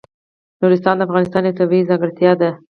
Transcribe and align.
نورستان 0.61 0.95
د 0.97 1.01
افغانستان 1.07 1.41
یوه 1.45 1.57
طبیعي 1.59 1.87
ځانګړتیا 1.89 2.31
ده. 2.41 2.49